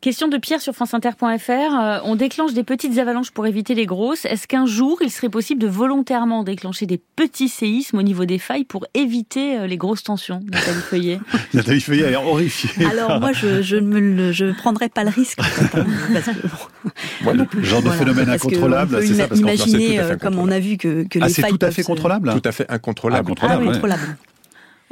[0.00, 1.50] Question de Pierre sur franceinter.fr.
[1.50, 4.24] Euh, on déclenche des petites avalanches pour éviter les grosses.
[4.24, 8.38] Est-ce qu'un jour, il serait possible de volontairement déclencher des petits séismes au niveau des
[8.38, 11.20] failles pour éviter euh, les grosses tensions Nathalie Feuillet?
[11.54, 12.86] Nathalie Feuillet est horrifiée.
[12.86, 15.38] Alors moi, je, je ne me je prendrais pas le risque.
[15.40, 20.16] Hein, parce que, bon, le genre de voilà, phénomène incontrôlable, c'est ça parce Imaginez, euh,
[20.16, 22.32] comme on a vu que, que ah, les failles tout à fait contrôlable.
[22.32, 23.26] Tout à fait incontrôlable.
[23.28, 23.64] Ah, incontrôlable.
[23.64, 24.16] Ah, incontrôlable.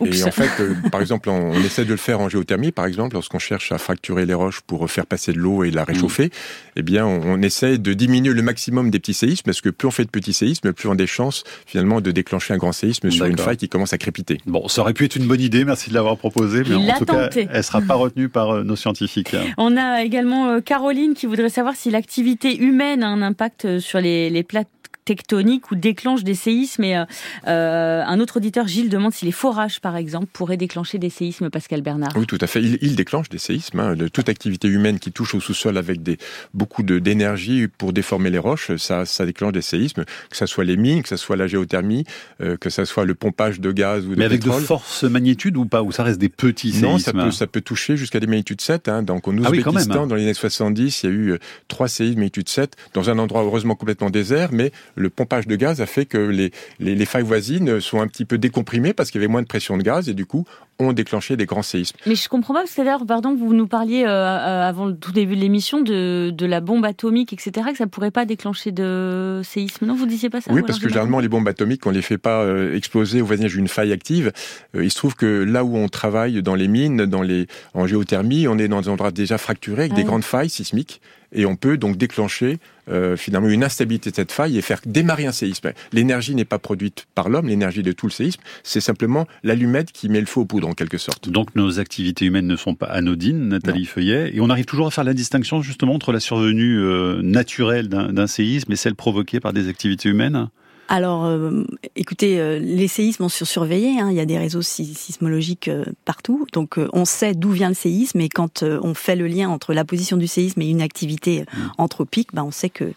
[0.04, 2.86] Et en fait, euh, par exemple, on, on, essaie de le faire en géothermie, par
[2.86, 6.26] exemple, lorsqu'on cherche à fracturer les roches pour faire passer de l'eau et la réchauffer,
[6.26, 6.30] mmh.
[6.76, 9.88] eh bien, on, on, essaie de diminuer le maximum des petits séismes, parce que plus
[9.88, 12.72] on fait de petits séismes, plus on a des chances, finalement, de déclencher un grand
[12.72, 14.38] séisme sur une faille qui commence à crépiter.
[14.46, 16.98] Bon, ça aurait pu être une bonne idée, merci de l'avoir proposé, mais Il en
[16.98, 17.46] tout tenté.
[17.46, 19.34] cas, elle sera pas retenue par euh, nos scientifiques.
[19.56, 24.00] On a également euh, Caroline qui voudrait savoir si l'activité humaine a un impact sur
[24.00, 24.68] les, les plates
[25.06, 26.84] tectonique ou déclenche des séismes.
[26.84, 27.04] Et euh,
[27.46, 31.48] euh, un autre auditeur, Gilles, demande si les forages, par exemple, pourraient déclencher des séismes,
[31.48, 32.12] Pascal Bernard.
[32.16, 32.62] Oui, tout à fait.
[32.62, 33.80] Il, il déclenche des séismes.
[33.80, 33.96] Hein.
[33.96, 36.18] De toute activité humaine qui touche au sous-sol avec des,
[36.52, 40.04] beaucoup d'énergie pour déformer les roches, ça, ça déclenche des séismes.
[40.28, 42.04] Que ce soit les mines, que ce soit la géothermie,
[42.42, 44.60] euh, que ce soit le pompage de gaz ou de Mais avec pétrole.
[44.60, 45.82] de fortes magnitudes ou pas?
[45.82, 48.60] Ou ça reste des petits séismes Non, ça peut, ça peut toucher jusqu'à des magnitudes
[48.60, 48.88] 7.
[48.88, 49.02] Hein.
[49.04, 50.06] Donc, en Ouzbékistan, ah oui, hein.
[50.08, 51.38] dans les années 70, il y a eu
[51.68, 55.80] trois séismes magnitude 7 dans un endroit heureusement complètement désert, mais le pompage de gaz
[55.80, 59.20] a fait que les, les, les, failles voisines sont un petit peu décomprimées parce qu'il
[59.20, 60.44] y avait moins de pression de gaz et du coup
[60.78, 61.96] ont déclenché des grands séismes.
[62.06, 65.12] Mais je comprends pas parce que d'ailleurs, pardon, vous nous parliez euh, avant le tout
[65.12, 69.40] début de l'émission de, de la bombe atomique, etc., que ça pourrait pas déclencher de
[69.42, 69.86] séisme.
[69.86, 72.18] Non, vous disiez pas ça Oui, parce que généralement les bombes atomiques, on les fait
[72.18, 74.32] pas euh, exploser au voisinage d'une faille active.
[74.74, 77.86] Euh, il se trouve que là où on travaille dans les mines, dans les en
[77.86, 80.08] géothermie, on est dans des endroits déjà fracturés avec ah des oui.
[80.08, 81.00] grandes failles sismiques
[81.36, 85.26] et on peut donc déclencher euh, finalement une instabilité de cette faille et faire démarrer
[85.26, 85.72] un séisme.
[85.92, 90.08] L'énergie n'est pas produite par l'homme, l'énergie de tout le séisme, c'est simplement l'allumette qui
[90.08, 91.28] met le feu aux poudres en quelque sorte.
[91.28, 93.86] Donc nos activités humaines ne sont pas anodines, Nathalie non.
[93.86, 97.88] Feuillet, et on arrive toujours à faire la distinction justement entre la survenue euh, naturelle
[97.88, 100.48] d'un séisme et celle provoquée par des activités humaines?
[100.88, 101.64] Alors, euh,
[101.96, 104.00] écoutez, euh, les séismes ont sursurveillé.
[104.00, 107.74] Hein, il y a des réseaux sismologiques euh, partout, donc on sait d'où vient le
[107.74, 108.20] séisme.
[108.20, 111.60] Et quand on fait le lien entre la position du séisme et une activité mmh.
[111.78, 112.92] anthropique, ben, on sait que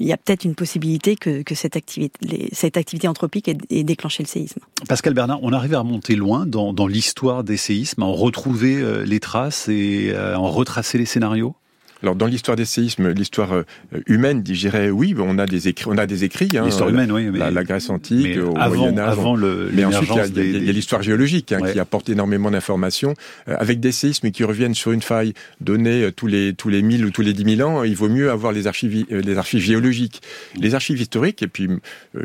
[0.00, 3.58] il y a peut-être une possibilité que, que cette, activité, les, cette activité anthropique ait,
[3.68, 4.60] ait, déclenché le séisme.
[4.88, 9.04] Pascal Bernard, on arrive à remonter loin dans, dans l'histoire des séismes, à en retrouver
[9.04, 11.56] les traces et à en retracer les scénarios?
[12.02, 13.64] Alors dans l'histoire des séismes, l'histoire euh,
[14.06, 16.48] humaine, dirais oui, on a des écrits, on a des écrits.
[16.56, 19.08] Hein, l'histoire humaine, oui, mais la, Grèce antique, au avant, Moyen Âge.
[19.08, 23.14] Avant le, mais ensuite il y a, l'histoire géologique hein, qui apporte énormément d'informations.
[23.48, 26.82] Euh, avec des séismes qui reviennent sur une faille donnée euh, tous les tous les
[26.82, 29.60] 1000 ou tous les 10 000 ans, il vaut mieux avoir les archives les archives
[29.60, 30.22] géologiques,
[30.56, 31.42] les archives historiques.
[31.42, 31.68] Et puis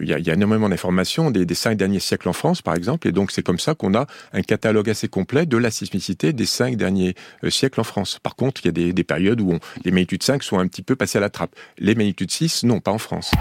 [0.01, 2.61] il y a, il y a énormément d'informations des, des cinq derniers siècles en France,
[2.61, 3.07] par exemple.
[3.07, 6.45] Et donc c'est comme ça qu'on a un catalogue assez complet de la sismicité des
[6.45, 7.15] cinq derniers
[7.49, 8.19] siècles en France.
[8.21, 10.67] Par contre, il y a des, des périodes où on, les magnitudes 5 sont un
[10.67, 11.55] petit peu passés à la trappe.
[11.77, 13.31] Les magnitudes 6, non, pas en France.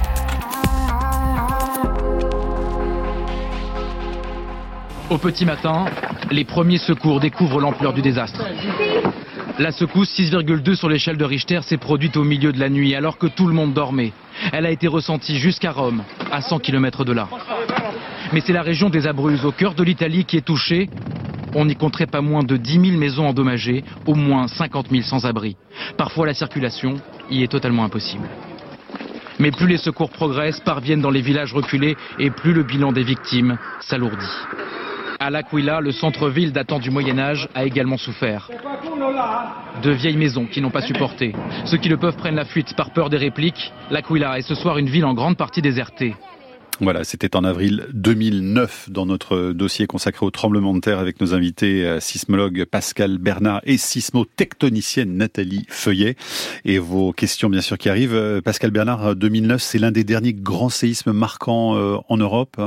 [5.11, 5.85] Au petit matin,
[6.31, 8.43] les premiers secours découvrent l'ampleur du désastre.
[9.59, 13.19] La secousse 6,2 sur l'échelle de Richter s'est produite au milieu de la nuit alors
[13.19, 14.13] que tout le monde dormait.
[14.53, 17.29] Elle a été ressentie jusqu'à Rome, à 100 km de là.
[18.33, 20.89] Mais c'est la région des Abruzzes, au cœur de l'Italie, qui est touchée
[21.55, 25.57] on n'y compterait pas moins de 10 000 maisons endommagées, au moins 50 000 sans-abri.
[25.97, 26.95] Parfois la circulation
[27.31, 28.29] y est totalement impossible.
[29.39, 33.03] Mais plus les secours progressent, parviennent dans les villages reculés, et plus le bilan des
[33.03, 34.27] victimes s'alourdit.
[35.19, 38.51] À l'Aquila, le centre-ville datant du Moyen Âge a également souffert.
[39.83, 41.33] De vieilles maisons qui n'ont pas supporté.
[41.65, 43.73] Ceux qui le peuvent prennent la fuite par peur des répliques.
[43.91, 46.17] L'Aquila est ce soir une ville en grande partie désertée.
[46.83, 51.33] Voilà, c'était en avril 2009 dans notre dossier consacré au tremblement de terre avec nos
[51.33, 56.17] invités euh, sismologues Pascal Bernard et sismotectonicienne Nathalie Feuillet.
[56.65, 58.15] Et vos questions bien sûr qui arrivent.
[58.15, 62.61] Euh, Pascal Bernard, 2009, c'est l'un des derniers grands séismes marquants euh, en Europe?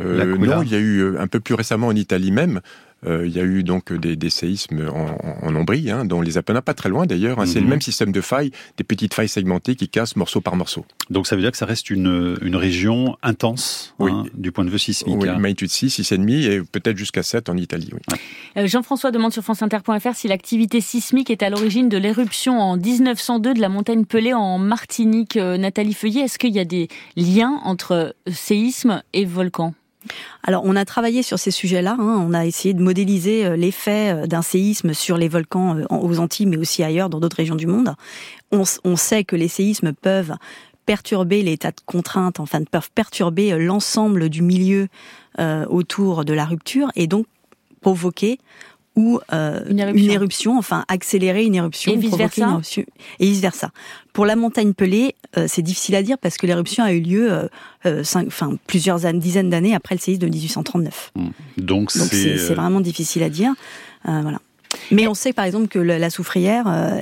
[0.00, 2.60] Euh, non, il y a eu un peu plus récemment en Italie même
[3.06, 6.38] euh, il y a eu donc des, des séismes en, en Ombrie, hein, dont les
[6.38, 7.40] Apennins pas très loin d'ailleurs.
[7.40, 7.70] Hein, C'est le mhm.
[7.70, 10.84] même système de failles, des petites failles segmentées qui cassent morceau par morceau.
[11.10, 14.10] Donc ça veut dire que ça reste une, une région intense oui.
[14.12, 15.16] hein, du point de vue sismique.
[15.20, 15.38] Oui, hein.
[15.38, 17.90] magnitude 6, 6,5 et peut-être jusqu'à 7 en Italie.
[17.92, 18.18] Oui.
[18.56, 23.54] Euh, Jean-François demande sur franceinter.fr si l'activité sismique est à l'origine de l'éruption en 1902
[23.54, 25.36] de la montagne Pelée en Martinique.
[25.36, 29.74] Euh, Nathalie Feuillet, est-ce qu'il y a des liens entre séisme et volcan?
[30.42, 31.96] Alors, on a travaillé sur ces sujets-là.
[31.98, 32.26] Hein.
[32.26, 36.18] On a essayé de modéliser euh, l'effet euh, d'un séisme sur les volcans euh, aux
[36.18, 37.94] Antilles, mais aussi ailleurs, dans d'autres régions du monde.
[38.50, 40.34] On, sait que les séismes peuvent
[40.84, 44.88] perturber l'état de contrainte, enfin, peuvent perturber l'ensemble du milieu
[45.70, 47.24] autour de la rupture et donc
[47.80, 48.38] provoquer
[48.94, 50.04] ou euh, une, éruption.
[50.04, 50.58] une, éruption.
[50.58, 52.48] enfin accélérer une éruption, et vice versa.
[52.48, 52.84] Éruption,
[53.20, 53.70] et vice versa.
[54.12, 57.32] Pour la montagne Pelée, euh, c'est difficile à dire parce que l'éruption a eu lieu
[57.32, 57.48] euh,
[57.86, 61.12] euh cinq, enfin plusieurs années, dizaines d'années après le séisme de 1839.
[61.14, 61.28] Mmh.
[61.58, 63.52] Donc c'est vraiment difficile à dire.
[64.08, 64.40] Euh, voilà.
[64.90, 67.00] Mais on sait par exemple que la soufrière euh,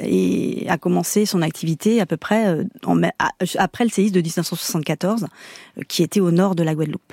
[0.69, 3.01] a commencé son activité à peu près euh, en,
[3.59, 7.13] après le séisme de 1974, euh, qui était au nord de la Guadeloupe.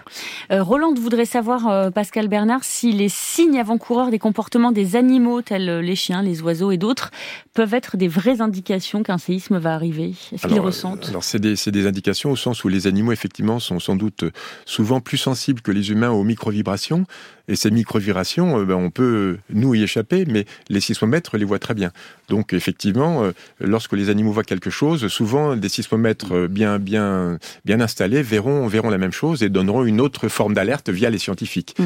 [0.52, 5.80] Euh, Roland voudrait savoir, Pascal Bernard, si les signes avant-coureurs des comportements des animaux, tels
[5.80, 7.12] les chiens, les oiseaux et d'autres,
[7.54, 11.10] peuvent être des vraies indications qu'un séisme va arriver Est-ce qu'ils ressentent?
[11.10, 14.26] Alors c'est des, des, indications au sens où les animaux effectivement sont sans doute
[14.66, 17.06] souvent plus sensibles que les humains aux micro-vibrations.
[17.48, 21.74] Et ces micro-vibrations, ben, on peut nous y échapper, mais les sismomètres les voient très
[21.74, 21.92] bien.
[22.30, 23.32] Donc effectivement, euh,
[23.62, 28.68] lorsque les animaux voient quelque chose, souvent des sismomètres euh, bien bien bien installés verront
[28.68, 31.76] verront la même chose et donneront une autre forme d'alerte via les scientifiques.
[31.80, 31.86] Mm.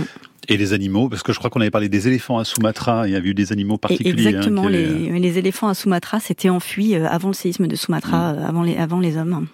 [0.50, 3.14] Et les animaux, parce que je crois qu'on avait parlé des éléphants à Sumatra, il
[3.14, 4.24] y a eu des animaux particuliers.
[4.24, 7.76] Et exactement, hein, les, les, éléphants à Sumatra s'étaient enfuis euh, avant le séisme de
[7.76, 8.46] Sumatra, mm.
[8.46, 9.46] avant, les, avant les hommes.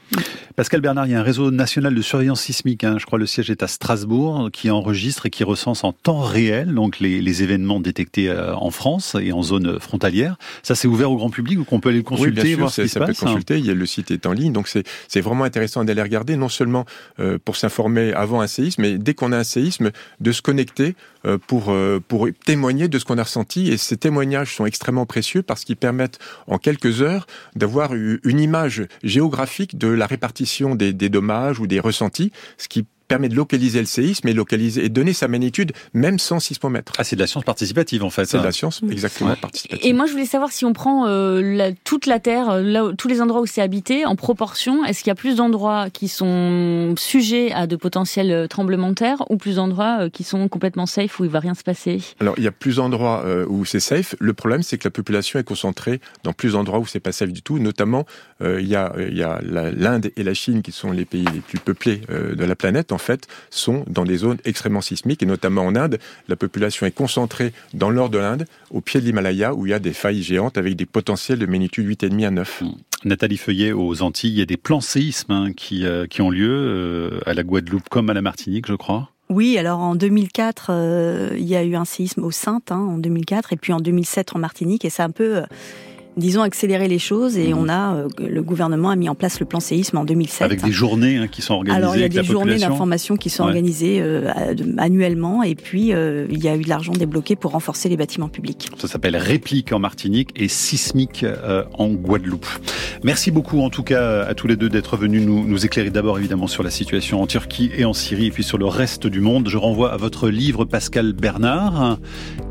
[0.55, 3.25] Pascal Bernard, il y a un réseau national de surveillance sismique, hein, je crois le
[3.25, 7.43] siège est à Strasbourg, qui enregistre et qui recense en temps réel donc les, les
[7.43, 10.37] événements détectés en France et en zone frontalière.
[10.63, 12.59] Ça, c'est ouvert au grand public ou qu'on peut aller le consulter, oui, bien sûr,
[12.59, 13.57] voir ce qui ça se peut passe consulter.
[13.57, 16.49] Il y a, le site est en ligne, donc c'est vraiment intéressant d'aller regarder, non
[16.49, 16.85] seulement
[17.19, 20.95] euh, pour s'informer avant un séisme, mais dès qu'on a un séisme, de se connecter
[21.25, 23.69] euh, pour, euh, pour témoigner de ce qu'on a ressenti.
[23.69, 28.87] Et ces témoignages sont extrêmement précieux parce qu'ils permettent en quelques heures d'avoir une image
[29.03, 33.79] géographique de la répartition des, des dommages ou des ressentis, ce qui permet de localiser
[33.79, 36.93] le séisme et localiser et donner sa magnitude même sans sismomètre.
[36.97, 38.25] Ah, c'est de la science participative en fait.
[38.25, 39.35] C'est de la science exactement ouais.
[39.35, 39.85] participative.
[39.85, 42.91] Et moi je voulais savoir si on prend euh, la, toute la Terre, euh, là,
[42.97, 46.07] tous les endroits où c'est habité, en proportion, est-ce qu'il y a plus d'endroits qui
[46.07, 50.47] sont sujets à de potentiels euh, tremblements de terre ou plus d'endroits euh, qui sont
[50.47, 52.01] complètement safe où il va rien se passer?
[52.19, 54.15] Alors il y a plus d'endroits euh, où c'est safe.
[54.19, 57.31] Le problème c'est que la population est concentrée dans plus d'endroits où c'est pas safe
[57.31, 57.59] du tout.
[57.59, 58.05] Notamment
[58.41, 61.25] euh, il y a, il y a l'Inde et la Chine qui sont les pays
[61.33, 65.27] les plus peuplés de la planète en fait, sont dans des zones extrêmement sismiques, et
[65.27, 69.05] notamment en Inde, la population est concentrée dans le nord de l'Inde, au pied de
[69.05, 72.31] l'Himalaya, où il y a des failles géantes avec des potentiels de magnitude 8,5 à
[72.31, 72.61] 9.
[72.61, 72.71] Mmh.
[73.05, 76.31] Nathalie Feuillet, aux Antilles, il y a des plans séismes hein, qui, euh, qui ont
[76.31, 79.11] lieu euh, à la Guadeloupe comme à la Martinique, je crois.
[79.29, 82.97] Oui, alors en 2004, euh, il y a eu un séisme au Sainte, hein, en
[82.97, 85.43] 2004, et puis en 2007 en Martinique, et c'est un peu
[86.17, 87.57] disons, accélérer les choses et mmh.
[87.57, 90.41] on a, euh, le gouvernement a mis en place le plan séisme en 2007.
[90.41, 91.77] Avec des journées hein, qui sont organisées.
[91.77, 94.31] Alors il y a des journées d'information qui sont organisées euh,
[94.77, 98.29] annuellement et puis euh, il y a eu de l'argent débloqué pour renforcer les bâtiments
[98.29, 98.69] publics.
[98.77, 101.25] Ça s'appelle Réplique en Martinique et Sismique
[101.73, 102.47] en Guadeloupe.
[103.03, 106.17] Merci beaucoup en tout cas à tous les deux d'être venus nous, nous éclairer d'abord
[106.17, 109.21] évidemment sur la situation en Turquie et en Syrie et puis sur le reste du
[109.21, 109.49] monde.
[109.49, 111.99] Je renvoie à votre livre Pascal Bernard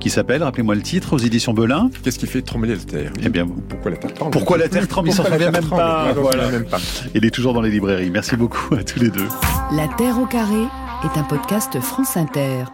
[0.01, 1.91] qui s'appelle, rappelez-moi le titre, aux éditions Belin.
[2.03, 3.13] Qu'est-ce qui fait trembler la Terre?
[3.23, 6.13] Eh bien, pourquoi la Terre tremble Pourquoi la Terre tremble Il s'en souvient même pas.
[6.13, 6.51] Voilà.
[6.51, 6.79] même pas.
[7.15, 8.11] Il est toujours dans les librairies.
[8.11, 9.29] Merci beaucoup à tous les deux.
[9.73, 10.63] La Terre au carré
[11.05, 12.65] est un podcast France Inter.